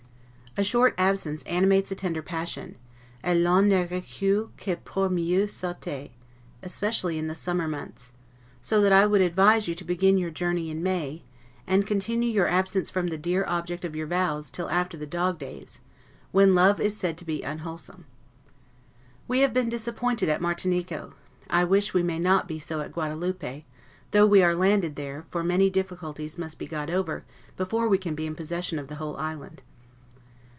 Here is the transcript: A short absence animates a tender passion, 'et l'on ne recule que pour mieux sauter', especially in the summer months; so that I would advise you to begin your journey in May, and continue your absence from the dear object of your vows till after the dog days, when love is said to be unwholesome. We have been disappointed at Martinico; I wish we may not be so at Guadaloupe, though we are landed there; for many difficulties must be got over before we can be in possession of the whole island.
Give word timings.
A 0.57 0.65
short 0.65 0.93
absence 0.97 1.43
animates 1.43 1.91
a 1.91 1.95
tender 1.95 2.21
passion, 2.21 2.75
'et 3.23 3.35
l'on 3.35 3.69
ne 3.69 3.87
recule 3.87 4.49
que 4.57 4.75
pour 4.75 5.07
mieux 5.09 5.47
sauter', 5.47 6.09
especially 6.61 7.17
in 7.17 7.27
the 7.27 7.35
summer 7.35 7.69
months; 7.69 8.11
so 8.59 8.81
that 8.81 8.91
I 8.91 9.05
would 9.05 9.21
advise 9.21 9.69
you 9.69 9.75
to 9.75 9.85
begin 9.85 10.17
your 10.17 10.29
journey 10.29 10.69
in 10.69 10.83
May, 10.83 11.23
and 11.65 11.87
continue 11.87 12.27
your 12.29 12.49
absence 12.49 12.89
from 12.89 13.07
the 13.07 13.17
dear 13.17 13.45
object 13.47 13.85
of 13.85 13.95
your 13.95 14.07
vows 14.07 14.51
till 14.51 14.69
after 14.69 14.97
the 14.97 15.05
dog 15.07 15.39
days, 15.39 15.79
when 16.33 16.53
love 16.53 16.81
is 16.81 16.97
said 16.97 17.17
to 17.19 17.25
be 17.25 17.43
unwholesome. 17.43 18.03
We 19.29 19.39
have 19.39 19.53
been 19.53 19.69
disappointed 19.69 20.27
at 20.27 20.41
Martinico; 20.41 21.13
I 21.49 21.63
wish 21.63 21.93
we 21.93 22.03
may 22.03 22.19
not 22.19 22.49
be 22.49 22.59
so 22.59 22.81
at 22.81 22.91
Guadaloupe, 22.91 23.63
though 24.11 24.25
we 24.25 24.43
are 24.43 24.53
landed 24.53 24.97
there; 24.97 25.23
for 25.31 25.45
many 25.45 25.69
difficulties 25.69 26.37
must 26.37 26.59
be 26.59 26.67
got 26.67 26.89
over 26.89 27.23
before 27.55 27.87
we 27.87 27.97
can 27.97 28.15
be 28.15 28.25
in 28.25 28.35
possession 28.35 28.77
of 28.79 28.89
the 28.89 28.95
whole 28.95 29.15
island. 29.15 29.63